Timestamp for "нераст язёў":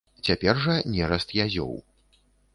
0.95-1.71